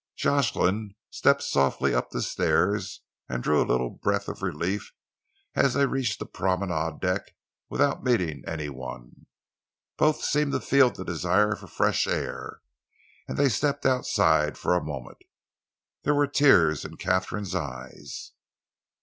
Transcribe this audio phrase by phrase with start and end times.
[0.15, 4.93] Jocelyn stepped softly up the stairs and drew a little breath of relief
[5.53, 7.35] as they reached the promenade deck
[7.69, 9.27] without meeting any one.
[9.97, 12.61] Both seemed to feel the desire for fresh air,
[13.27, 15.19] and they stepped outside for a moment.
[16.01, 18.31] There were tears in Katharine's eyes.